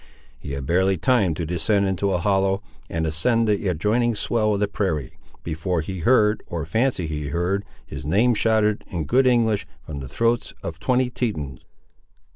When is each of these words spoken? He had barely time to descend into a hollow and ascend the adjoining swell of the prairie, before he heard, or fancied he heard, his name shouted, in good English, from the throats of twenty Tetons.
He 0.39 0.53
had 0.53 0.65
barely 0.65 0.97
time 0.97 1.35
to 1.35 1.45
descend 1.45 1.85
into 1.85 2.11
a 2.11 2.17
hollow 2.17 2.63
and 2.89 3.05
ascend 3.05 3.47
the 3.47 3.67
adjoining 3.67 4.15
swell 4.15 4.55
of 4.55 4.59
the 4.59 4.67
prairie, 4.67 5.19
before 5.43 5.81
he 5.81 5.99
heard, 5.99 6.41
or 6.47 6.65
fancied 6.65 7.09
he 7.09 7.27
heard, 7.27 7.63
his 7.85 8.03
name 8.03 8.33
shouted, 8.33 8.83
in 8.87 9.03
good 9.05 9.27
English, 9.27 9.67
from 9.85 9.99
the 9.99 10.09
throats 10.09 10.55
of 10.63 10.79
twenty 10.79 11.11
Tetons. 11.11 11.59